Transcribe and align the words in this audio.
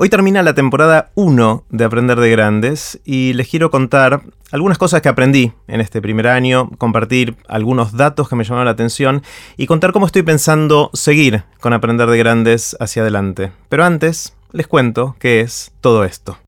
Hoy 0.00 0.08
termina 0.10 0.44
la 0.44 0.54
temporada 0.54 1.10
1 1.16 1.64
de 1.70 1.84
Aprender 1.84 2.20
de 2.20 2.30
Grandes 2.30 3.00
y 3.04 3.32
les 3.32 3.48
quiero 3.48 3.68
contar 3.72 4.22
algunas 4.52 4.78
cosas 4.78 5.02
que 5.02 5.08
aprendí 5.08 5.52
en 5.66 5.80
este 5.80 6.00
primer 6.00 6.28
año, 6.28 6.70
compartir 6.78 7.34
algunos 7.48 7.96
datos 7.96 8.28
que 8.28 8.36
me 8.36 8.44
llamaron 8.44 8.66
la 8.66 8.70
atención 8.70 9.24
y 9.56 9.66
contar 9.66 9.90
cómo 9.90 10.06
estoy 10.06 10.22
pensando 10.22 10.90
seguir 10.92 11.42
con 11.58 11.72
Aprender 11.72 12.08
de 12.08 12.16
Grandes 12.16 12.76
hacia 12.78 13.02
adelante. 13.02 13.50
Pero 13.68 13.84
antes, 13.84 14.36
les 14.52 14.68
cuento 14.68 15.16
qué 15.18 15.40
es 15.40 15.72
todo 15.80 16.04
esto. 16.04 16.38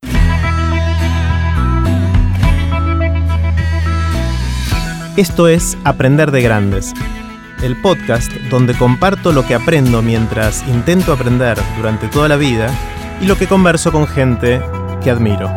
Esto 5.16 5.48
es 5.48 5.76
Aprender 5.82 6.30
de 6.30 6.40
Grandes, 6.40 6.94
el 7.64 7.74
podcast 7.82 8.30
donde 8.48 8.74
comparto 8.74 9.32
lo 9.32 9.44
que 9.44 9.56
aprendo 9.56 10.02
mientras 10.02 10.64
intento 10.68 11.12
aprender 11.12 11.58
durante 11.76 12.06
toda 12.06 12.28
la 12.28 12.36
vida 12.36 12.72
y 13.20 13.26
lo 13.26 13.36
que 13.36 13.46
converso 13.46 13.92
con 13.92 14.06
gente 14.06 14.62
que 15.02 15.10
admiro. 15.10 15.50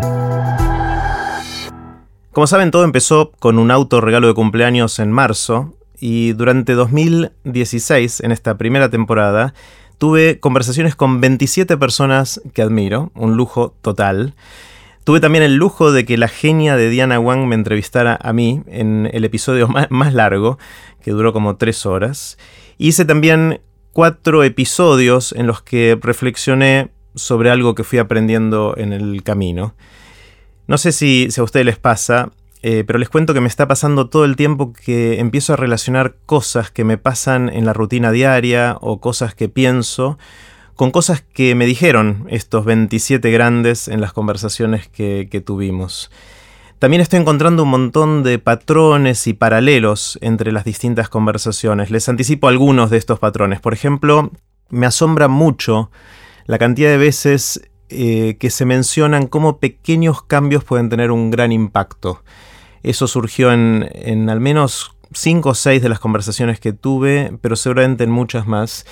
Como 2.32 2.48
saben, 2.48 2.72
todo 2.72 2.84
empezó 2.84 3.32
con 3.40 3.58
un 3.58 3.72
auto 3.72 4.02
regalo 4.02 4.28
de 4.28 4.34
cumpleaños 4.34 5.00
en 5.00 5.12
marzo 5.12 5.74
y 6.00 6.34
durante 6.34 6.74
2016, 6.74 8.22
en 8.22 8.32
esta 8.32 8.58
primera 8.58 8.90
temporada, 8.90 9.54
tuve 9.98 10.40
conversaciones 10.40 10.96
con 10.96 11.22
27 11.22 11.78
personas 11.78 12.42
que 12.54 12.62
admiro, 12.62 13.12
un 13.16 13.38
lujo 13.38 13.74
total. 13.82 14.34
Tuve 15.06 15.20
también 15.20 15.44
el 15.44 15.56
lujo 15.56 15.92
de 15.92 16.06
que 16.06 16.18
la 16.18 16.28
genia 16.28 16.76
de 16.76 16.90
Diana 16.90 17.20
Wang 17.20 17.48
me 17.48 17.56
entrevistara 17.56 18.18
a 18.22 18.34
mí 18.34 18.64
en 18.68 19.10
el 19.14 19.24
episodio 19.24 19.68
más, 19.68 20.14
largo, 20.14 20.58
que 21.02 21.12
duró 21.12 21.32
como 21.32 21.56
tres 21.56 21.86
horas. 21.86 22.38
Hice 22.78 23.06
también 23.06 23.62
cuatro 23.92 24.44
episodios 24.44 25.34
en 25.34 25.48
los 25.48 25.62
que 25.62 25.98
reflexioné 26.02 26.90
sobre 27.16 27.52
algo 27.52 27.76
que 27.76 27.84
fui 27.84 28.00
aprendiendo 28.00 28.76
en 28.78 28.94
el 28.94 29.24
camino. 29.24 29.76
No 30.68 30.78
sé 30.78 30.92
si, 30.92 31.28
a 31.38 31.44
ustedes 31.44 31.66
les 31.66 31.78
pasa, 31.78 32.32
eh, 32.62 32.84
pero 32.86 33.00
les 33.00 33.10
cuento 33.10 33.34
que 33.34 33.42
me 33.42 33.48
está 33.48 33.68
pasando 33.68 34.10
todo 34.10 34.26
el 34.26 34.36
tiempo 34.36 34.74
que 34.74 35.20
empiezo 35.20 35.54
a 35.54 35.58
relacionar 35.58 36.16
cosas 36.26 36.72
que 36.72 36.84
me 36.84 36.98
pasan 36.98 37.50
en 37.50 37.66
la 37.66 37.74
rutina 37.74 38.12
diaria 38.12 38.78
o 38.80 39.02
cosas 39.02 39.36
que 39.36 39.50
pienso 39.50 40.18
con 40.76 40.90
cosas 40.90 41.22
que 41.22 41.54
me 41.54 41.66
dijeron 41.66 42.26
estos 42.30 42.66
27 42.66 43.30
grandes 43.30 43.88
en 43.88 44.02
las 44.02 44.14
conversaciones 44.14 44.88
que, 44.88 45.28
que 45.30 45.42
tuvimos. 45.42 46.10
También 46.80 47.02
estoy 47.02 47.20
encontrando 47.20 47.64
un 47.64 47.70
montón 47.70 48.24
de 48.24 48.40
patrones 48.40 49.28
y 49.28 49.34
paralelos 49.34 50.18
entre 50.22 50.52
las 50.52 50.66
distintas 50.66 51.10
conversaciones. 51.10 51.92
Les 51.92 52.10
anticipo 52.10 52.48
algunos 52.48 52.90
de 52.90 52.98
estos 52.98 53.20
patrones. 53.20 53.62
Por 53.62 53.74
ejemplo, 53.74 54.32
me 54.70 54.86
asombra 54.86 55.28
mucho 55.28 55.92
la 56.46 56.58
cantidad 56.58 56.90
de 56.90 56.98
veces 56.98 57.62
eh, 57.90 58.38
que 58.40 58.50
se 58.50 58.66
mencionan 58.66 59.28
cómo 59.28 59.60
pequeños 59.60 60.24
cambios 60.24 60.64
pueden 60.64 60.90
tener 60.90 61.12
un 61.12 61.30
gran 61.30 61.52
impacto. 61.52 62.24
Eso 62.82 63.08
surgió 63.08 63.54
en, 63.54 64.30
al 64.30 64.40
menos 64.40 64.96
cinco 65.14 65.50
o 65.50 65.54
seis 65.54 65.82
de 65.82 65.90
las 65.90 66.00
conversaciones 66.00 66.60
que 66.60 66.74
tuve, 66.74 67.38
pero 67.42 67.56
seguramente 67.56 68.04
en 68.04 68.12
muchas 68.12 68.48
más. 68.48 68.86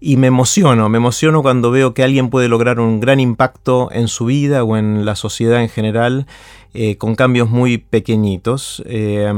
Y 0.00 0.16
me 0.16 0.26
emociono, 0.26 0.88
me 0.88 0.98
emociono 0.98 1.42
cuando 1.42 1.70
veo 1.70 1.94
que 1.94 2.02
alguien 2.02 2.28
puede 2.28 2.48
lograr 2.48 2.78
un 2.78 3.00
gran 3.00 3.20
impacto 3.20 3.88
en 3.92 4.08
su 4.08 4.26
vida 4.26 4.64
o 4.64 4.76
en 4.76 5.04
la 5.04 5.14
sociedad 5.14 5.62
en 5.62 5.68
general 5.68 6.26
eh, 6.74 6.96
con 6.98 7.14
cambios 7.14 7.48
muy 7.48 7.78
pequeñitos. 7.78 8.82
Eh, 8.84 9.32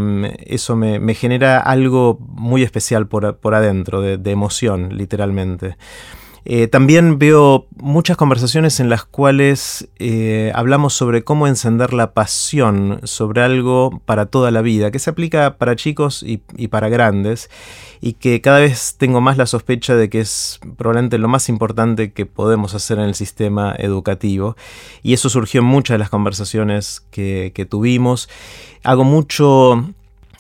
eso 0.47 0.75
me, 0.75 1.15
genera 1.15 1.61
algo 1.61 2.19
muy 2.21 2.63
especial 2.63 3.07
por, 3.07 3.37
por 3.37 3.55
adentro, 3.55 4.01
de 4.01 4.31
emoción, 4.31 4.97
literalmente. 4.97 5.77
Eh, 6.47 6.69
también 6.69 7.19
veo 7.19 7.67
muchas 7.77 8.19
conversaciones 8.19 8.79
en 8.79 8.91
las 8.91 9.05
cuales 9.05 9.89
eh, 9.99 10.53
hablamos 10.55 10.93
sobre 10.93 11.25
cómo 11.25 11.47
encender 11.47 11.95
la 11.95 12.13
pasión 12.13 13.01
sobre 13.05 13.43
algo 13.43 14.03
para 14.05 14.27
toda 14.27 14.51
la 14.51 14.61
vida, 14.61 14.91
que 14.91 14.99
se 14.99 15.09
aplica 15.09 15.57
para 15.57 15.75
chicos 15.75 16.23
y, 16.23 16.39
para 16.69 16.91
grandes, 16.91 17.49
y 18.03 18.15
que 18.15 18.43
cada 18.43 18.59
vez 18.59 18.97
tengo 18.99 19.23
más 19.23 19.39
la 19.39 19.47
sospecha 19.47 19.97
de 19.97 20.11
que 20.11 20.21
es 20.21 20.61
probablemente 20.77 21.17
lo 21.17 21.29
más 21.29 21.49
importante 21.49 22.13
que 22.13 22.27
podemos 22.27 22.75
hacer 22.75 22.99
en 22.99 23.05
el 23.05 23.15
sistema 23.15 23.75
educativo. 23.79 24.57
Y 25.03 25.15
eso 25.15 25.31
surgió 25.31 25.61
en 25.61 25.67
muchas 25.67 25.95
de 25.95 25.99
las 25.99 26.11
conversaciones 26.11 27.07
que, 27.11 27.53
que 27.55 27.65
tuvimos. 27.65 28.29
Hago 28.83 29.05
mucho 29.05 29.95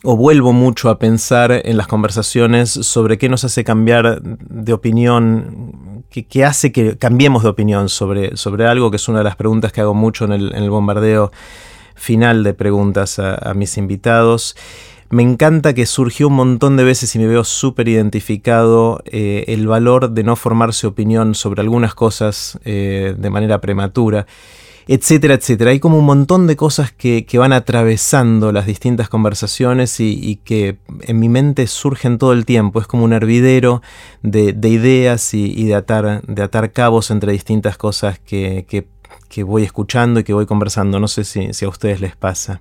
o 0.06 0.16
vuelvo 0.16 0.52
mucho 0.52 0.90
a 0.90 0.98
pensar 0.98 1.62
en 1.64 1.78
las 1.78 1.86
conversaciones 1.86 2.68
sobre 2.68 3.16
qué 3.16 3.30
nos 3.30 3.42
hace 3.44 3.64
cambiar 3.64 4.20
de 4.22 4.72
opinión, 4.74 5.72
qué, 6.22 6.44
hace 6.44 6.72
que 6.72 6.96
cambiemos 6.96 7.42
de 7.42 7.48
opinión 7.48 7.88
sobre, 7.88 8.36
sobre, 8.36 8.66
algo, 8.66 8.90
que 8.90 8.96
es 8.96 9.08
una 9.08 9.18
de 9.18 9.24
las 9.24 9.36
preguntas 9.36 9.72
que 9.72 9.80
hago 9.80 9.94
mucho 9.94 10.24
en 10.24 10.32
el, 10.32 10.70
bombardeo 10.70 11.32
final 11.94 12.44
de 12.44 12.54
preguntas 12.54 13.18
a, 13.18 13.52
mis 13.54 13.76
invitados. 13.76 14.56
Me 15.10 15.22
encanta 15.22 15.74
que 15.74 15.86
surgió 15.86 16.28
un 16.28 16.34
montón 16.34 16.76
de 16.76 16.84
veces 16.84 17.14
y 17.14 17.18
me 17.18 17.26
veo 17.26 17.44
súper 17.44 17.88
identificado 17.88 19.02
eh, 19.04 19.44
el 19.48 19.66
valor 19.66 20.10
de 20.10 20.24
no 20.24 20.34
formarse 20.34 20.86
opinión 20.86 21.34
sobre 21.34 21.60
algunas 21.60 21.94
cosas 21.94 22.58
eh, 22.64 23.14
de 23.16 23.30
manera 23.30 23.60
prematura 23.60 24.26
etcétera, 24.86 25.34
etcétera. 25.34 25.70
Hay 25.70 25.80
como 25.80 25.98
un 25.98 26.04
montón 26.04 26.46
de 26.46 26.56
cosas 26.56 26.92
que, 26.92 27.26
van 27.34 27.52
atravesando 27.52 28.52
las 28.52 28.66
distintas 28.66 29.08
conversaciones 29.08 29.98
y, 29.98 30.40
que 30.44 30.78
en 31.02 31.18
mi 31.18 31.28
mente 31.28 31.66
surgen 31.66 32.18
todo 32.18 32.32
el 32.32 32.44
tiempo. 32.44 32.80
Es 32.80 32.86
como 32.86 33.04
un 33.04 33.12
hervidero 33.12 33.82
de, 34.22 34.54
ideas 34.68 35.34
y, 35.34 35.64
de, 35.64 35.74
atar, 35.74 36.22
de 36.22 36.42
atar 36.42 36.72
cabos 36.72 37.10
entre 37.10 37.32
distintas 37.32 37.76
cosas 37.76 38.18
que, 38.18 38.86
voy 39.44 39.64
escuchando 39.64 40.20
y 40.20 40.24
que 40.24 40.34
voy 40.34 40.46
conversando. 40.46 41.00
No 41.00 41.08
sé 41.08 41.24
si, 41.24 41.64
a 41.64 41.68
ustedes 41.68 42.00
les 42.00 42.16
pasa. 42.16 42.60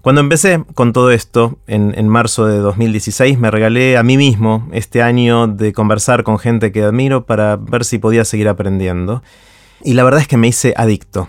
Cuando 0.00 0.20
empecé 0.20 0.64
con 0.74 0.92
todo 0.92 1.10
esto, 1.10 1.58
en, 1.66 1.92
en, 1.98 2.08
marzo 2.08 2.46
de 2.46 2.58
2016, 2.58 3.38
me 3.38 3.50
regalé 3.50 3.98
a 3.98 4.04
mí 4.04 4.16
mismo 4.16 4.68
este 4.72 5.02
año 5.02 5.48
de 5.48 5.72
conversar 5.72 6.22
con 6.22 6.38
gente 6.38 6.70
que 6.70 6.84
admiro 6.84 7.26
para 7.26 7.56
ver 7.56 7.84
si 7.84 7.98
podía 7.98 8.24
seguir 8.24 8.48
aprendiendo. 8.48 9.22
Y 9.82 9.94
la 9.94 10.04
verdad 10.04 10.20
es 10.20 10.28
que 10.28 10.36
me 10.36 10.48
hice 10.48 10.74
adicto. 10.76 11.28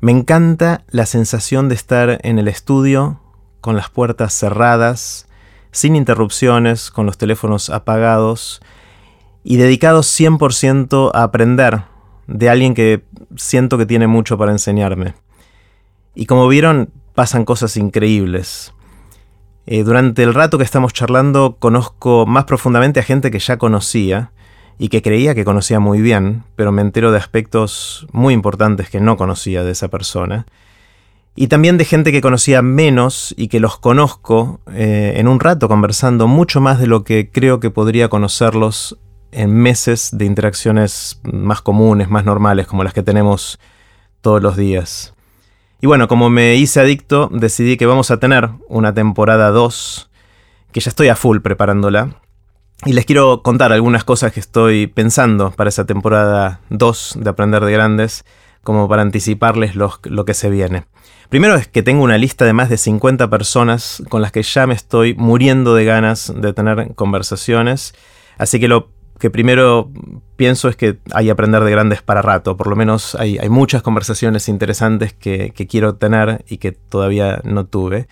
Me 0.00 0.12
encanta 0.12 0.84
la 0.90 1.06
sensación 1.06 1.68
de 1.68 1.74
estar 1.74 2.20
en 2.22 2.38
el 2.38 2.48
estudio 2.48 3.20
con 3.60 3.76
las 3.76 3.90
puertas 3.90 4.32
cerradas, 4.32 5.28
sin 5.72 5.94
interrupciones, 5.94 6.90
con 6.90 7.06
los 7.06 7.18
teléfonos 7.18 7.70
apagados 7.70 8.60
y 9.44 9.56
dedicados 9.56 10.06
100% 10.18 11.10
a 11.14 11.22
aprender 11.22 11.82
de 12.26 12.48
alguien 12.48 12.74
que 12.74 13.04
siento 13.36 13.78
que 13.78 13.86
tiene 13.86 14.06
mucho 14.06 14.38
para 14.38 14.52
enseñarme. 14.52 15.14
Y 16.14 16.26
como 16.26 16.48
vieron, 16.48 16.90
pasan 17.14 17.44
cosas 17.44 17.76
increíbles. 17.76 18.72
Eh, 19.66 19.84
durante 19.84 20.22
el 20.22 20.34
rato 20.34 20.58
que 20.58 20.64
estamos 20.64 20.92
charlando 20.92 21.56
conozco 21.58 22.26
más 22.26 22.44
profundamente 22.44 23.00
a 23.00 23.04
gente 23.04 23.30
que 23.30 23.38
ya 23.38 23.58
conocía 23.58 24.32
y 24.82 24.88
que 24.88 25.02
creía 25.02 25.34
que 25.34 25.44
conocía 25.44 25.78
muy 25.78 26.00
bien, 26.00 26.42
pero 26.56 26.72
me 26.72 26.80
entero 26.80 27.12
de 27.12 27.18
aspectos 27.18 28.06
muy 28.12 28.32
importantes 28.32 28.88
que 28.88 28.98
no 28.98 29.18
conocía 29.18 29.62
de 29.62 29.72
esa 29.72 29.88
persona. 29.88 30.46
Y 31.36 31.48
también 31.48 31.76
de 31.76 31.84
gente 31.84 32.12
que 32.12 32.22
conocía 32.22 32.62
menos 32.62 33.34
y 33.36 33.48
que 33.48 33.60
los 33.60 33.76
conozco 33.76 34.60
eh, 34.72 35.12
en 35.16 35.28
un 35.28 35.38
rato 35.38 35.68
conversando 35.68 36.28
mucho 36.28 36.62
más 36.62 36.80
de 36.80 36.86
lo 36.86 37.04
que 37.04 37.30
creo 37.30 37.60
que 37.60 37.68
podría 37.68 38.08
conocerlos 38.08 38.96
en 39.32 39.52
meses 39.52 40.12
de 40.12 40.24
interacciones 40.24 41.20
más 41.24 41.60
comunes, 41.60 42.08
más 42.08 42.24
normales, 42.24 42.66
como 42.66 42.82
las 42.82 42.94
que 42.94 43.02
tenemos 43.02 43.60
todos 44.22 44.42
los 44.42 44.56
días. 44.56 45.12
Y 45.82 45.88
bueno, 45.88 46.08
como 46.08 46.30
me 46.30 46.54
hice 46.54 46.80
adicto, 46.80 47.28
decidí 47.30 47.76
que 47.76 47.84
vamos 47.84 48.10
a 48.10 48.18
tener 48.18 48.48
una 48.66 48.94
temporada 48.94 49.50
2, 49.50 50.10
que 50.72 50.80
ya 50.80 50.88
estoy 50.88 51.08
a 51.08 51.16
full 51.16 51.40
preparándola, 51.40 52.16
y 52.84 52.92
les 52.92 53.04
quiero 53.04 53.42
contar 53.42 53.72
algunas 53.72 54.04
cosas 54.04 54.32
que 54.32 54.40
estoy 54.40 54.86
pensando 54.86 55.50
para 55.50 55.68
esa 55.68 55.84
temporada 55.84 56.60
2 56.70 57.18
de 57.20 57.30
Aprender 57.30 57.64
de 57.64 57.72
Grandes, 57.72 58.24
como 58.62 58.88
para 58.88 59.02
anticiparles 59.02 59.74
lo 59.74 60.24
que 60.24 60.34
se 60.34 60.50
viene. 60.50 60.84
Primero 61.30 61.54
es 61.54 61.68
que 61.68 61.84
tengo 61.84 62.02
una 62.02 62.18
lista 62.18 62.44
de 62.44 62.52
más 62.52 62.68
de 62.68 62.76
50 62.76 63.30
personas 63.30 64.02
con 64.08 64.20
las 64.20 64.32
que 64.32 64.42
ya 64.42 64.66
me 64.66 64.74
estoy 64.74 65.14
muriendo 65.14 65.76
de 65.76 65.84
ganas 65.84 66.32
de 66.34 66.52
tener 66.52 66.92
conversaciones, 66.96 67.94
así 68.36 68.58
que 68.58 68.66
lo 68.66 68.88
que 69.20 69.30
primero 69.30 69.92
pienso 70.36 70.68
es 70.68 70.74
que 70.74 70.98
hay 71.12 71.30
aprender 71.30 71.62
de 71.62 71.70
grandes 71.70 72.02
para 72.02 72.20
rato, 72.20 72.56
por 72.56 72.66
lo 72.66 72.74
menos 72.74 73.14
hay, 73.14 73.38
muchas 73.48 73.82
conversaciones 73.82 74.48
interesantes 74.48 75.12
que 75.12 75.52
quiero 75.70 75.94
tener 75.94 76.44
y 76.48 76.56
que 76.56 76.72
todavía 76.72 77.40
no 77.44 77.64
tuve. 77.64 78.08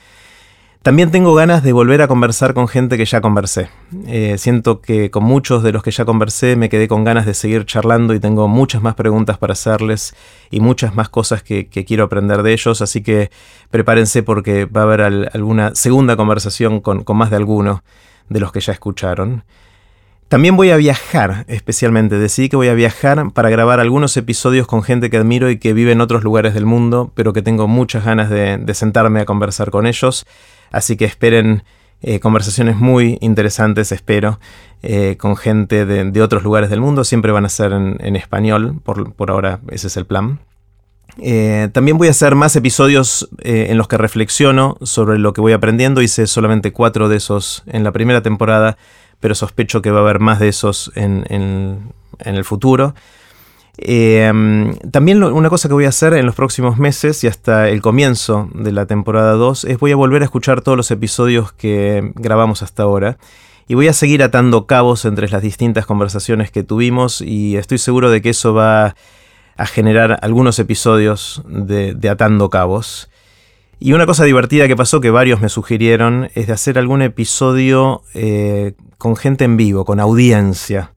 También 0.83 1.11
tengo 1.11 1.35
ganas 1.35 1.63
de 1.65 1.73
volver 1.73 2.03
a 2.03 2.09
conversar 2.09 2.55
con 2.55 2.69
gente 2.69 2.97
que 2.97 3.05
ya 3.05 3.21
conversé. 3.21 3.69
Eh, 4.07 4.37
siento 4.39 4.81
que 4.81 5.11
con 5.11 5.25
muchos 5.25 5.63
de 5.63 5.73
los 5.73 5.83
que 5.83 5.91
ya 5.91 6.05
conversé 6.05 6.55
me 6.55 6.69
quedé 6.69 6.87
con 6.87 7.03
ganas 7.05 7.27
de 7.27 7.35
seguir 7.35 7.67
charlando 7.67 8.15
y 8.15 8.21
tengo 8.21 8.47
muchas 8.47 8.81
más 8.81 8.95
preguntas 8.95 9.39
para 9.39 9.55
hacerles 9.55 10.15
y 10.51 10.61
muchas 10.61 10.95
más 10.95 11.09
cosas 11.09 11.43
que, 11.43 11.69
quiero 11.69 12.05
aprender 12.05 12.43
de 12.43 12.53
ellos, 12.53 12.81
así 12.81 13.03
que 13.03 13.31
prepárense 13.71 14.23
porque 14.23 14.67
va 14.67 14.83
a 14.83 14.85
haber 14.85 15.01
alguna 15.03 15.75
segunda 15.75 16.17
conversación 16.17 16.81
con, 16.81 17.03
con 17.03 17.17
más 17.17 17.31
de 17.31 17.37
alguno 17.37 17.83
de 18.29 18.41
los 18.41 18.53
que 18.53 18.61
ya 18.61 18.73
escucharon. 18.73 19.45
También 20.29 20.57
voy 20.57 20.71
a 20.71 20.77
viajar, 20.77 21.47
especialmente. 21.49 22.19
Decidí 22.19 22.51
que 22.51 22.57
voy 22.57 22.69
a 22.69 22.75
viajar 22.75 23.33
para 23.33 23.49
grabar 23.49 23.81
algunos 23.81 24.15
episodios 24.19 24.67
con 24.67 24.83
gente 24.83 25.09
que 25.09 25.17
admiro 25.17 25.49
y 25.49 25.59
que 25.59 25.73
vive 25.73 25.93
en 25.93 26.03
otros 26.03 26.23
lugares 26.23 26.53
del 26.53 26.67
mundo, 26.67 27.11
pero 27.15 27.33
que 27.33 27.41
tengo 27.41 27.67
muchas 27.67 28.05
ganas 28.05 28.29
de, 28.29 28.63
sentarme 28.75 29.21
a 29.21 29.25
conversar 29.25 29.71
con 29.71 29.87
ellos. 29.87 30.27
Así 30.71 30.99
que 30.99 31.07
esperen 31.07 31.63
eh, 32.03 32.21
conversaciones 32.21 32.77
muy 32.77 33.17
interesantes, 33.23 33.91
espero, 33.91 34.39
eh, 34.83 35.17
con 35.19 35.35
gente 35.35 35.87
de, 35.87 36.23
otros 36.23 36.43
lugares 36.43 36.69
del 36.69 36.83
mundo. 36.83 37.05
Siempre 37.05 37.33
van 37.33 37.47
a 37.47 37.49
ser 37.49 37.73
en, 37.73 38.15
español, 38.15 38.83
por, 38.85 39.31
ahora 39.31 39.61
ese 39.71 39.87
es 39.87 39.97
el 39.97 40.05
plan. 40.05 40.41
Eh, 41.17 41.71
también 41.73 41.97
voy 41.97 42.09
a 42.09 42.11
hacer 42.11 42.35
más 42.35 42.55
episodios 42.55 43.31
en 43.39 43.79
los 43.79 43.89
que 43.89 43.97
reflexiono 43.97 44.77
sobre 44.83 45.19
lo 45.19 45.33
que 45.33 45.41
voy 45.41 45.55
aprendiendo. 45.55 46.03
Hice 46.03 46.27
solamente 46.27 46.71
cuatro 46.71 47.09
de 47.09 47.17
esos 47.17 47.63
en 47.67 47.83
la 47.83 47.93
primera 47.93 48.21
temporada 48.21 48.77
pero 49.21 49.35
sospecho 49.35 49.83
que 49.83 49.91
va 49.91 49.99
a 49.99 50.03
haber 50.03 50.21
más 50.21 50.39
de 50.39 50.49
esos 50.49 50.93
en, 50.95 51.25
el 52.19 52.45
futuro. 52.45 52.95
Eh, 53.79 54.33
también 54.91 55.23
una 55.23 55.51
cosa 55.51 55.69
que 55.69 55.75
voy 55.75 55.85
a 55.85 55.91
hacer 55.91 56.15
en 56.15 56.27
los 56.27 56.35
próximos 56.35 56.79
meses 56.79 57.23
y 57.23 57.29
hasta 57.29 57.69
el 57.69 57.81
comienzo 57.81 58.49
de 58.53 58.73
la 58.73 58.87
temporada 58.87 59.35
2 59.35 59.65
es 59.65 59.79
voy 59.79 59.93
a 59.93 59.97
volver 59.97 60.23
a 60.23 60.25
escuchar 60.25 60.63
todos 60.63 60.77
los 60.77 60.91
episodios 60.91 61.53
que 61.53 62.11
grabamos 62.17 62.63
hasta 62.63 62.83
ahora 62.83 63.19
y 63.69 63.75
voy 63.75 63.87
a 63.87 63.93
seguir 63.93 64.25
atando 64.25 64.67
cabos 64.67 65.05
entre 65.05 65.29
las 65.29 65.43
distintas 65.43 65.87
conversaciones 65.87 66.51
que 66.51 66.65
tuvimos 66.65 67.21
y 67.21 67.57
estoy 67.57 67.79
seguro 67.79 68.11
de 68.11 68.21
que 68.21 68.31
eso 68.31 68.53
va 68.53 68.97
a 69.57 69.67
generar 69.67 70.19
algunos 70.23 70.59
episodios 70.59 71.43
de 71.47 72.09
atando 72.09 72.51
cabos. 72.51 73.09
Y 73.81 73.93
una 73.93 74.07
cosa 74.07 74.25
divertida 74.25 74.67
que 74.67 74.75
pasó, 74.75 75.01
que 75.01 75.11
varios 75.11 75.41
me 75.41 75.49
sugirieron, 75.49 76.31
es 76.35 76.49
de 76.49 76.53
hacer 76.53 76.79
algún 76.79 77.01
episodio 77.01 78.03
eh, 78.13 78.75
con 78.99 79.15
gente 79.15 79.45
en 79.45 79.57
vivo, 79.57 79.85
con 79.85 80.01
audiencia. 80.01 80.95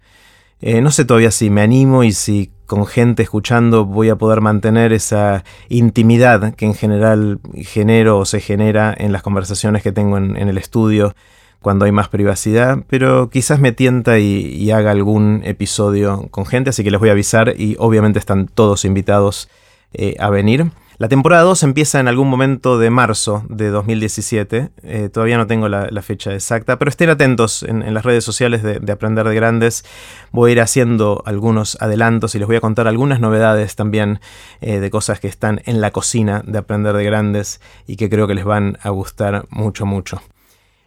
Eh, 0.62 0.82
no 0.82 0.90
sé 0.90 1.06
todavía 1.06 1.32
si 1.32 1.50
me 1.52 1.62
animo 1.62 2.04
y 2.04 2.12
si 2.12 2.52
con 2.66 2.88
gente 2.88 3.22
escuchando 3.22 3.86
voy 3.86 4.10
a 4.10 4.16
poder 4.16 4.42
mantener 4.42 4.94
esa 4.94 5.44
intimidad 5.70 6.56
que 6.56 6.66
en 6.66 6.74
general 6.74 7.40
genero 7.56 8.20
o 8.20 8.26
se 8.26 8.40
genera 8.40 8.96
en 8.98 9.12
las 9.12 9.22
conversaciones 9.22 9.84
que 9.84 9.92
tengo 9.92 10.18
en, 10.18 10.38
el 10.38 10.58
estudio 10.58 11.16
cuando 11.62 11.86
hay 11.86 11.92
más 11.92 12.08
privacidad, 12.08 12.80
pero 12.88 13.30
quizás 13.30 13.60
me 13.60 13.72
tienta 13.72 14.18
y 14.20 14.72
haga 14.72 14.92
algún 14.92 15.42
episodio 15.44 16.28
con 16.32 16.46
gente, 16.46 16.72
así 16.72 16.84
que 16.84 16.90
les 16.90 17.00
voy 17.00 17.10
a 17.10 17.12
avisar 17.12 17.54
y 17.56 17.76
obviamente 17.78 18.18
están 18.18 18.48
todos 18.48 18.86
invitados 18.86 19.50
eh, 19.94 20.16
a 20.20 20.30
venir. 20.30 20.72
La 21.02 21.08
temporada 21.08 21.42
2 21.42 21.64
empieza 21.64 22.00
en 22.00 22.08
algún 22.08 22.30
momento 22.30 22.78
de 22.78 22.92
marzo 22.92 23.44
de 23.50 23.70
2017. 23.70 24.70
Eh, 24.84 25.10
todavía 25.12 25.36
no 25.36 25.48
tengo 25.48 25.68
la, 25.68 26.02
fecha 26.04 26.32
exacta, 26.32 26.78
pero 26.78 26.90
estén 26.90 27.10
atentos 27.10 27.64
en, 27.64 27.92
las 27.92 28.06
redes 28.06 28.24
sociales 28.24 28.62
de, 28.62 28.92
Aprender 28.92 29.28
de 29.28 29.34
Grandes. 29.34 29.84
Voy 30.32 30.52
a 30.52 30.52
ir 30.52 30.62
haciendo 30.62 31.24
algunos 31.26 31.76
adelantos 31.82 32.36
y 32.36 32.38
les 32.38 32.46
voy 32.46 32.58
a 32.58 32.62
contar 32.62 32.88
algunas 32.88 33.20
novedades 33.20 33.76
también 33.76 34.20
eh, 34.60 34.80
de 34.80 34.92
cosas 34.92 35.20
que 35.20 35.28
están 35.28 35.64
en 35.66 35.82
la 35.82 35.90
cocina 35.90 36.44
de 36.46 36.60
Aprender 36.60 36.94
de 36.96 37.04
Grandes 37.04 37.62
y 37.88 37.96
que 37.96 38.08
creo 38.08 38.28
que 38.28 38.36
les 38.36 38.46
van 38.46 38.78
a 38.84 38.92
gustar 38.92 39.48
mucho, 39.50 39.88
mucho. 39.88 40.22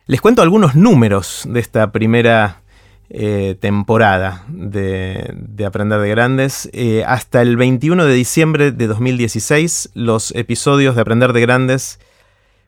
Les 0.07 0.21
cuento 0.21 0.43
algunos 0.43 0.77
números 0.77 1.43
de 1.51 1.59
esta 1.59 1.91
primera 1.91 2.63
eh, 3.11 3.57
temporada 3.61 4.45
de, 4.49 5.65
Aprender 5.67 6.01
de 6.01 6.09
Grandes. 6.09 6.69
Eh, 6.73 7.05
hasta 7.07 7.43
el 7.43 7.57
21 7.57 8.05
de 8.07 8.15
diciembre 8.15 8.73
de 8.73 8.87
2016, 8.87 9.91
los 9.95 10.31
episodios 10.35 10.95
de 10.95 11.03
Aprender 11.03 11.33
de 11.33 11.41
Grandes 11.41 12.01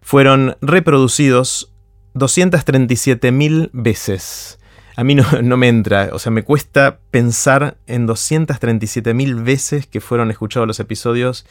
fueron 0.03 0.56
reproducidos 0.61 1.73
237.000 2.15 3.71
veces. 3.73 4.59
A 4.94 5.05
mí 5.05 5.15
no, 5.15 5.25
no, 5.43 5.56
me 5.56 5.69
entra, 5.69 6.11
o 6.12 6.19
sea, 6.19 6.33
me 6.33 6.44
cuesta 6.44 6.99
pensar 7.11 7.77
en 7.87 8.06
237.000 8.06 9.43
veces 9.43 9.87
que 9.87 10.00
fueron 10.00 10.31
escuchados 10.31 10.67
los 10.67 10.81
episodios, 10.81 11.47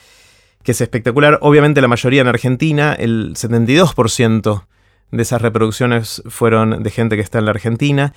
que 0.63 0.71
es 0.71 0.81
espectacular. 0.81 1.39
Obviamente 1.41 1.81
la 1.81 1.87
mayoría 1.87 2.21
en 2.21 2.27
Argentina, 2.27 2.93
el 2.93 3.35
72% 3.35 4.65
de 5.11 5.21
esas 5.21 5.41
reproducciones 5.41 6.23
fueron 6.27 6.83
de 6.83 6.91
gente 6.91 7.15
que 7.15 7.21
está 7.21 7.39
en 7.39 7.45
la 7.45 7.51
Argentina. 7.51 8.13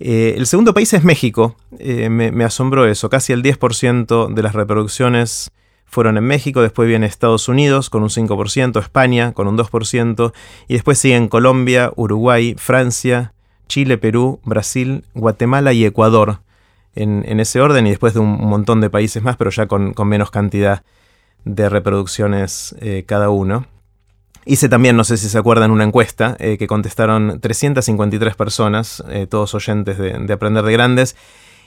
Eh, 0.00 0.34
el 0.36 0.46
segundo 0.46 0.74
país 0.74 0.92
es 0.92 1.04
México. 1.04 1.56
Eh, 1.78 2.08
me, 2.08 2.44
asombró 2.44 2.86
eso. 2.86 3.08
Casi 3.08 3.32
el 3.32 3.42
10% 3.42 4.32
de 4.32 4.42
las 4.42 4.54
reproducciones 4.54 5.50
fueron 5.84 6.16
en 6.16 6.24
México. 6.24 6.62
Después 6.62 6.88
viene 6.88 7.06
Estados 7.06 7.48
Unidos 7.48 7.90
con 7.90 8.02
un 8.02 8.08
5%, 8.08 8.80
España 8.80 9.32
con 9.32 9.46
un 9.46 9.56
2%. 9.56 10.32
Y 10.68 10.74
después 10.74 10.98
siguen 10.98 11.28
Colombia, 11.28 11.92
Uruguay, 11.96 12.54
Francia, 12.58 13.32
Chile, 13.68 13.98
Perú, 13.98 14.40
Brasil, 14.44 15.04
Guatemala 15.14 15.72
y 15.72 15.84
Ecuador. 15.84 16.40
En, 16.96 17.40
ese 17.40 17.60
orden. 17.60 17.86
Y 17.86 17.90
después 17.90 18.14
de 18.14 18.20
un 18.20 18.38
montón 18.38 18.80
de 18.80 18.88
países 18.88 19.22
más, 19.22 19.36
pero 19.36 19.50
ya 19.50 19.66
con, 19.66 19.94
menos 20.04 20.30
cantidad 20.30 20.84
de 21.44 21.68
reproducciones 21.68 22.74
eh, 22.80 23.04
cada 23.06 23.30
uno. 23.30 23.66
Hice 24.46 24.68
también, 24.68 24.96
no 24.96 25.04
sé 25.04 25.16
si 25.16 25.28
se 25.28 25.38
acuerdan, 25.38 25.70
una 25.70 25.84
encuesta 25.84 26.36
eh, 26.38 26.58
que 26.58 26.66
contestaron 26.66 27.40
353 27.40 28.34
personas, 28.34 29.02
eh, 29.08 29.26
todos 29.26 29.54
oyentes 29.54 29.96
de, 29.98 30.32
Aprender 30.32 30.64
de 30.64 30.72
Grandes, 30.72 31.16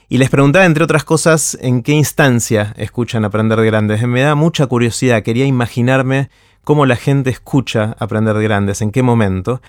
y 0.09 0.19
les 0.19 0.29
preguntaba, 0.29 0.65
entre 0.65 0.83
otras 0.83 1.03
cosas, 1.03 1.57
en 1.59 1.81
qué 1.81 1.93
instancia 1.93 2.73
escuchan 2.77 3.25
Aprender 3.25 3.59
de 3.59 3.65
Grandes. 3.65 4.07
Me 4.07 4.21
da 4.21 4.35
mucha 4.35 4.67
curiosidad, 4.67 5.23
quería 5.23 5.45
imaginarme 5.45 6.29
cómo 6.63 6.85
la 6.85 6.95
gente 6.95 7.29
escucha 7.29 7.95
Aprender 7.99 8.37
de 8.37 8.43
Grandes, 8.43 8.81
en 8.81 8.91
qué 8.91 9.01
momento. 9.01 9.59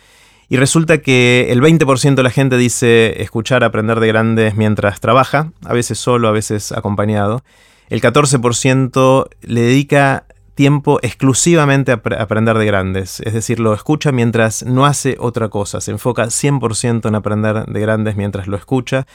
Y 0.50 0.56
resulta 0.56 0.98
que 0.98 1.48
el 1.50 1.60
20% 1.60 2.14
de 2.14 2.22
la 2.22 2.30
gente 2.30 2.56
dice 2.56 3.22
escuchar 3.22 3.64
Aprender 3.64 4.00
de 4.00 4.06
Grandes 4.06 4.54
mientras 4.54 5.00
trabaja, 5.00 5.50
a 5.64 5.72
veces 5.72 5.98
solo, 5.98 6.28
a 6.28 6.32
veces 6.32 6.72
acompañado. 6.72 7.42
El 7.88 8.00
14% 8.00 9.28
le 9.42 9.60
dedica 9.60 10.24
tiempo 10.58 10.98
exclusivamente 11.02 11.92
a 11.92 12.00
aprender 12.18 12.58
de 12.58 12.66
grandes, 12.66 13.20
es 13.20 13.32
decir, 13.32 13.60
lo 13.60 13.74
escucha 13.74 14.10
mientras 14.10 14.64
no 14.64 14.86
hace 14.86 15.16
otra 15.20 15.50
cosa, 15.50 15.80
se 15.80 15.92
enfoca 15.92 16.24
100% 16.24 17.06
en 17.06 17.14
aprender 17.14 17.64
de 17.66 17.80
grandes 17.80 18.16
mientras 18.16 18.48
lo 18.48 18.56
escucha. 18.56 19.06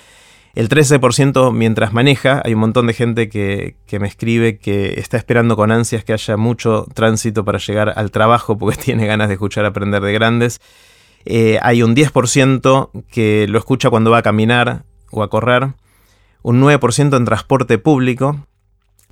El 0.56 0.70
13% 0.70 1.52
mientras 1.52 1.92
maneja, 1.92 2.42
hay 2.46 2.54
un 2.54 2.62
montón 2.62 2.88
de 2.88 2.94
gente 2.94 3.28
que, 3.28 3.76
me 4.00 4.08
escribe 4.08 4.58
que 4.58 4.98
está 5.02 5.18
esperando 5.18 5.58
con 5.58 5.70
ansias 5.70 6.06
que 6.06 6.14
haya 6.14 6.38
mucho 6.38 6.88
tránsito 6.94 7.44
para 7.44 7.60
llegar 7.60 7.92
al 7.94 8.10
trabajo 8.10 8.58
porque 8.58 8.78
tiene 8.82 9.06
ganas 9.06 9.28
de 9.28 9.34
escuchar 9.34 9.66
aprender 9.66 10.02
de 10.02 10.14
grandes. 10.14 10.62
Eh, 11.26 11.60
hay 11.62 11.84
un 11.84 11.94
10% 11.94 13.04
que 13.12 13.48
lo 13.50 13.60
escucha 13.60 13.90
cuando 13.90 14.12
va 14.12 14.20
a 14.20 14.24
caminar 14.24 14.86
o 15.12 15.24
a 15.24 15.30
correr, 15.30 15.74
un 16.42 16.62
9% 16.62 17.18
en 17.18 17.26
transporte 17.26 17.78
público, 17.80 18.48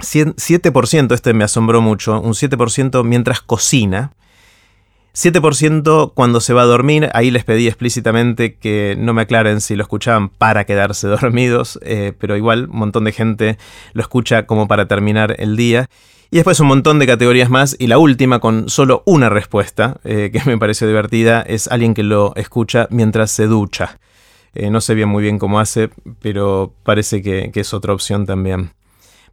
7%, 0.02 1.14
este 1.14 1.34
me 1.34 1.44
asombró 1.44 1.82
mucho, 1.82 2.20
un 2.20 2.34
7% 2.34 3.04
mientras 3.04 3.42
cocina. 3.42 4.14
7% 5.14 6.14
cuando 6.14 6.40
se 6.40 6.54
va 6.54 6.62
a 6.62 6.66
dormir, 6.66 7.10
ahí 7.14 7.32
les 7.32 7.44
pedí 7.44 7.68
explícitamente 7.68 8.56
que 8.56 8.96
no 8.98 9.14
me 9.14 9.24
aclaren 9.24 9.60
si 9.60 9.76
lo 9.76 9.84
escuchaban 9.84 10.30
para 10.30 10.66
quedarse 10.66 11.08
dormidos, 11.08 11.80
eh, 11.84 12.14
pero 12.18 12.38
igual 12.38 12.70
un 12.72 12.80
montón 12.80 13.04
de 13.04 13.12
gente 13.12 13.58
lo 13.94 14.02
escucha 14.02 14.46
como 14.46 14.68
para 14.68 14.88
terminar 14.88 15.36
el 15.40 15.58
día. 15.58 15.90
Y 16.34 16.38
después 16.38 16.62
un 16.62 16.68
montón 16.68 16.98
de 16.98 17.08
categorías 17.08 17.50
más 17.50 17.76
y 17.78 17.88
la 17.88 17.98
última 17.98 18.40
con 18.40 18.70
solo 18.70 19.04
una 19.06 19.28
respuesta 19.28 20.00
eh, 20.06 20.30
que 20.32 20.42
me 20.46 20.58
pareció 20.58 20.88
divertida 20.88 21.42
es 21.42 21.68
alguien 21.68 21.94
que 21.94 22.04
lo 22.04 22.34
escucha 22.38 22.88
mientras 22.90 23.32
se 23.32 23.48
ducha. 23.48 24.00
Eh, 24.54 24.70
no 24.70 24.80
sé 24.80 24.96
bien 24.96 25.10
muy 25.10 25.24
bien 25.24 25.40
cómo 25.40 25.60
hace, 25.60 25.90
pero 26.22 26.74
parece 26.84 27.22
que 27.22 27.52
es 27.54 27.74
otra 27.74 27.94
opción 27.94 28.26
también. 28.26 28.72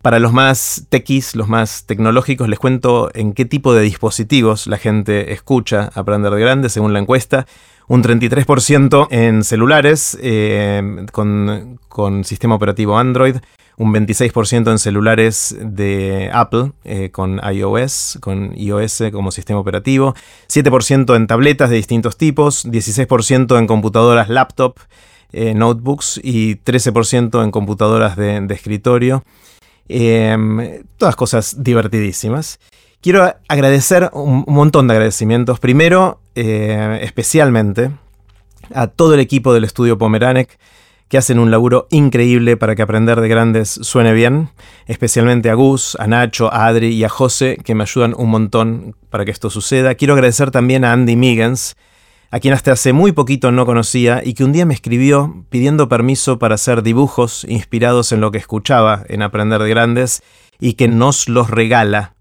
Para 0.02 0.20
los 0.20 0.32
más 0.32 0.86
techis, 0.88 1.34
los 1.34 1.48
más 1.48 1.84
tecnológicos, 1.84 2.48
les 2.48 2.60
cuento 2.60 3.10
en 3.14 3.32
qué 3.32 3.44
tipo 3.44 3.74
de 3.74 3.82
dispositivos 3.82 4.68
la 4.68 4.78
gente 4.78 5.32
escucha 5.32 5.90
Aprender 5.92 6.32
de 6.32 6.40
Grande 6.40 6.68
según 6.68 6.92
la 6.92 7.00
encuesta. 7.00 7.46
Un 7.88 8.04
33% 8.04 9.08
en 9.10 9.42
celulares 9.42 10.16
eh, 10.22 11.06
con, 11.10 12.24
sistema 12.24 12.54
operativo 12.54 12.96
Android, 12.96 13.36
un 13.76 13.92
26% 13.92 14.70
en 14.70 14.78
celulares 14.78 15.56
de 15.58 16.30
Apple 16.32 16.72
eh, 16.84 17.10
con 17.10 17.40
iOS, 17.52 18.18
con 18.20 18.52
iOS 18.56 19.04
como 19.10 19.32
sistema 19.32 19.58
operativo, 19.58 20.14
7% 20.48 21.16
en 21.16 21.26
tabletas 21.26 21.70
de 21.70 21.76
distintos 21.76 22.16
tipos, 22.16 22.64
16% 22.66 23.58
en 23.58 23.66
computadoras 23.66 24.28
laptop, 24.28 24.78
eh, 25.32 25.54
notebooks 25.54 26.20
y 26.22 26.56
13% 26.56 27.42
en 27.42 27.50
computadoras 27.50 28.16
de 28.16 28.46
escritorio. 28.50 29.24
Em, 29.88 30.82
todas 30.98 31.16
cosas 31.16 31.62
divertidísimas. 31.62 32.60
Quiero 33.00 33.34
agradecer 33.48 34.10
un, 34.12 34.44
montón 34.46 34.88
de 34.88 34.94
agradecimientos. 34.94 35.60
Primero, 35.60 36.20
eh, 36.34 36.98
especialmente, 37.02 37.92
a 38.74 38.88
todo 38.88 39.14
el 39.14 39.20
equipo 39.20 39.54
del 39.54 39.64
estudio 39.64 39.96
Pomeranek 39.96 40.58
que 41.08 41.16
hacen 41.16 41.38
un 41.38 41.50
laburo 41.50 41.86
increíble 41.90 42.58
para 42.58 42.76
que 42.76 42.82
aprender 42.82 43.18
de 43.20 43.28
grandes 43.28 43.70
suene 43.70 44.12
bien, 44.12 44.50
especialmente 44.86 45.48
a 45.48 45.54
Gus, 45.54 45.96
a 45.98 46.06
Nacho, 46.06 46.52
a 46.52 46.66
Adri 46.66 46.88
y 46.88 47.02
a 47.02 47.08
José, 47.08 47.56
que 47.64 47.74
me 47.74 47.84
ayudan 47.84 48.14
un 48.14 48.28
montón 48.28 48.94
para 49.08 49.24
que 49.24 49.30
esto 49.30 49.48
suceda. 49.48 49.94
Quiero 49.94 50.12
agradecer 50.12 50.50
también 50.50 50.84
a 50.84 50.92
Andy 50.92 51.16
Miggins 51.16 51.76
a 52.30 52.40
quien 52.40 52.52
hasta 52.54 52.72
hace 52.72 52.92
muy 52.92 53.12
poquito 53.12 53.50
no 53.52 53.64
conocía 53.64 54.22
y 54.24 54.34
que 54.34 54.44
un 54.44 54.52
día 54.52 54.66
me 54.66 54.74
escribió 54.74 55.44
pidiendo 55.48 55.88
permiso 55.88 56.38
para 56.38 56.56
hacer 56.56 56.82
dibujos 56.82 57.44
inspirados 57.48 58.12
en 58.12 58.20
lo 58.20 58.30
que 58.30 58.38
escuchaba 58.38 59.04
en 59.08 59.22
Aprender 59.22 59.62
de 59.62 59.70
Grandes 59.70 60.22
y 60.60 60.74
que 60.74 60.88
nos 60.88 61.28
los 61.28 61.50
regala 61.50 62.14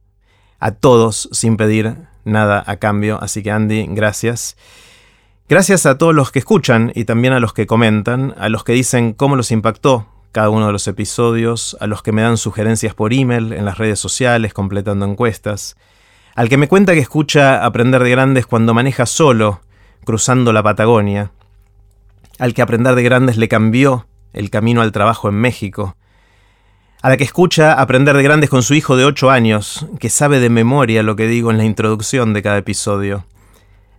a 0.60 0.72
todos 0.72 1.30
sin 1.32 1.58
pedir 1.58 1.98
nada 2.24 2.64
a 2.66 2.78
cambio. 2.78 3.20
Así 3.22 3.44
que 3.44 3.52
Andy, 3.52 3.88
gracias. 3.90 4.56
Gracias 5.50 5.86
a 5.86 5.98
todos 5.98 6.16
los 6.16 6.32
que 6.32 6.40
escuchan 6.40 6.92
y 6.96 7.06
también 7.06 7.34
a 7.34 7.40
los 7.40 7.54
que 7.54 7.68
comentan, 7.68 8.34
a 8.38 8.50
los 8.50 8.64
que 8.64 8.74
dicen 8.74 9.14
cómo 9.14 9.36
los 9.36 9.52
impactó 9.52 10.08
cada 10.32 10.50
uno 10.50 10.68
de 10.68 10.74
los 10.74 10.88
episodios, 10.88 11.78
a 11.80 11.88
los 11.88 12.04
que 12.04 12.12
me 12.12 12.22
dan 12.22 12.38
sugerencias 12.38 12.94
por 12.94 13.14
email, 13.14 13.54
en 13.54 13.66
las 13.66 13.78
redes 13.78 14.00
sociales, 14.00 14.54
completando 14.54 15.06
encuestas, 15.06 15.78
al 16.36 16.50
que 16.50 16.58
me 16.58 16.68
cuenta 16.68 16.94
que 16.94 17.00
escucha 17.00 17.66
Aprender 17.66 18.04
de 18.04 18.12
Grandes 18.12 18.46
cuando 18.46 18.74
maneja 18.74 19.06
solo 19.06 19.62
cruzando 20.08 20.54
la 20.54 20.64
Patagonia, 20.64 21.32
al 22.40 22.54
que 22.54 22.62
aprender 22.62 22.96
de 22.96 23.04
grandes 23.04 23.36
le 23.36 23.50
cambió 23.50 24.08
el 24.32 24.50
camino 24.50 24.82
al 24.82 24.94
trabajo 24.94 25.28
en 25.28 25.36
México, 25.36 25.98
a 27.02 27.10
la 27.10 27.18
que 27.18 27.26
escucha 27.26 27.74
aprender 27.74 28.16
de 28.16 28.24
grandes 28.24 28.50
con 28.50 28.64
su 28.64 28.74
hijo 28.74 28.96
de 28.96 29.04
8 29.04 29.30
años, 29.30 29.86
que 30.00 30.10
sabe 30.10 30.40
de 30.40 30.50
memoria 30.50 31.04
lo 31.04 31.18
que 31.18 31.28
digo 31.28 31.52
en 31.52 31.58
la 31.58 31.66
introducción 31.66 32.34
de 32.34 32.42
cada 32.42 32.58
episodio, 32.58 33.26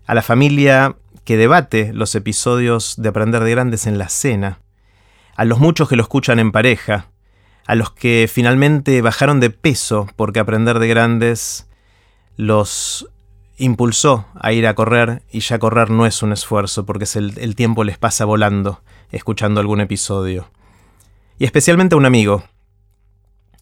a 0.06 0.14
la 0.14 0.22
familia 0.22 0.96
que 1.24 1.36
debate 1.36 1.92
los 1.92 2.14
episodios 2.14 2.94
de 2.96 3.10
aprender 3.10 3.44
de 3.44 3.50
grandes 3.50 3.86
en 3.86 3.98
la 3.98 4.08
cena, 4.08 4.60
a 5.36 5.44
los 5.44 5.58
muchos 5.58 5.90
que 5.90 5.96
lo 5.96 6.02
escuchan 6.02 6.38
en 6.38 6.52
pareja, 6.52 7.10
a 7.66 7.74
los 7.74 7.92
que 7.92 8.30
finalmente 8.32 9.02
bajaron 9.02 9.40
de 9.40 9.50
peso 9.50 10.06
porque 10.16 10.40
aprender 10.40 10.78
de 10.78 10.88
grandes 10.88 11.68
los 12.38 13.10
impulsó 13.58 14.26
a 14.34 14.52
ir 14.52 14.66
a 14.66 14.74
correr 14.74 15.22
y 15.30 15.40
ya 15.40 15.58
correr 15.58 15.90
no 15.90 16.06
es 16.06 16.22
un 16.22 16.32
esfuerzo 16.32 16.86
porque 16.86 17.06
el, 17.14 17.54
tiempo 17.56 17.84
les 17.84 17.98
pasa 17.98 18.24
volando 18.24 18.80
escuchando 19.10 19.60
algún 19.60 19.80
episodio. 19.80 20.48
Y 21.38 21.44
especialmente 21.44 21.94
a 21.94 21.98
un 21.98 22.06
amigo, 22.06 22.44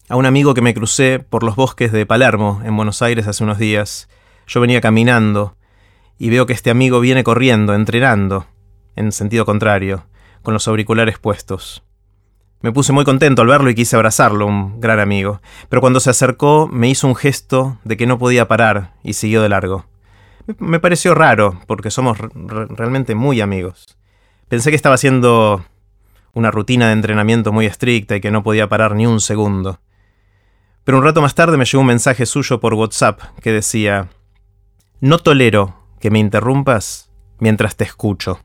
a 0.07 0.15
un 0.15 0.25
amigo 0.25 0.53
que 0.53 0.61
me 0.61 0.73
crucé 0.73 1.19
por 1.19 1.43
los 1.43 1.55
bosques 1.55 1.91
de 1.91 2.05
Palermo, 2.05 2.61
en 2.63 2.75
Buenos 2.75 3.01
Aires, 3.01 3.27
hace 3.27 3.43
unos 3.43 3.57
días. 3.57 4.07
Yo 4.47 4.61
venía 4.61 4.81
caminando 4.81 5.55
y 6.17 6.29
veo 6.29 6.45
que 6.45 6.53
este 6.53 6.69
amigo 6.69 6.99
viene 6.99 7.23
corriendo, 7.23 7.73
entrenando, 7.73 8.45
en 8.95 9.11
sentido 9.11 9.45
contrario, 9.45 10.05
con 10.43 10.53
los 10.53 10.67
auriculares 10.67 11.19
puestos. 11.19 11.83
Me 12.61 12.71
puse 12.71 12.91
muy 12.91 13.05
contento 13.05 13.43
al 13.43 13.47
verlo 13.47 13.69
y 13.69 13.75
quise 13.75 13.95
abrazarlo, 13.95 14.47
un 14.47 14.79
gran 14.79 14.99
amigo, 14.99 15.41
pero 15.69 15.79
cuando 15.79 15.99
se 15.99 16.09
acercó 16.09 16.67
me 16.67 16.89
hizo 16.89 17.07
un 17.07 17.15
gesto 17.15 17.77
de 17.83 17.97
que 17.97 18.07
no 18.07 18.17
podía 18.17 18.47
parar 18.47 18.93
y 19.03 19.13
siguió 19.13 19.43
de 19.43 19.49
largo. 19.49 19.85
Me 20.57 20.79
pareció 20.79 21.13
raro, 21.13 21.59
porque 21.67 21.91
somos 21.91 22.17
realmente 22.17 23.15
muy 23.15 23.41
amigos. 23.41 23.97
Pensé 24.47 24.69
que 24.69 24.75
estaba 24.75 24.95
haciendo 24.95 25.63
una 26.33 26.51
rutina 26.51 26.87
de 26.87 26.93
entrenamiento 26.93 27.51
muy 27.51 27.65
estricta 27.65 28.15
y 28.15 28.21
que 28.21 28.31
no 28.31 28.43
podía 28.43 28.69
parar 28.69 28.95
ni 28.95 29.05
un 29.05 29.19
segundo. 29.19 29.81
Pero 30.83 30.99
un 30.99 31.03
rato 31.03 31.21
más 31.21 31.35
tarde 31.35 31.57
me 31.57 31.65
llegó 31.65 31.81
un 31.81 31.87
mensaje 31.87 32.25
suyo 32.25 32.59
por 32.59 32.73
WhatsApp 32.73 33.19
que 33.41 33.51
decía, 33.51 34.07
No 35.01 35.19
tolero 35.19 35.75
que 35.99 36.09
me 36.11 36.19
interrumpas 36.19 37.11
mientras 37.39 37.75
te 37.75 37.83
escucho. 37.83 38.39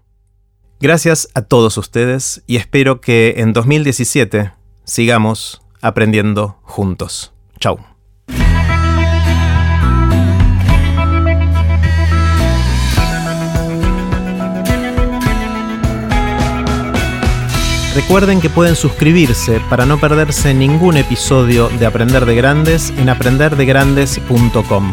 Gracias 0.83 1.29
a 1.35 1.43
todos 1.43 1.79
ustedes 1.79 2.43
y 2.49 2.57
espero 2.57 3.01
que 3.01 3.35
en 3.37 3.53
2017 3.53 4.51
sigamos 4.83 5.63
aprendiendo 5.81 6.59
juntos. 6.63 7.33
Chau. 7.61 7.79
Recuerden 17.95 18.41
que 18.41 18.51
pueden 18.51 18.75
suscribirse 18.75 19.61
para 19.71 19.87
no 19.87 20.01
perderse 20.01 20.53
ningún 20.53 20.97
episodio 20.97 21.69
de 21.69 21.87
Aprender 21.87 22.27
de 22.27 22.35
Grandes 22.35 22.91
en 22.99 23.09
aprenderdegrandes.com. 23.09 24.93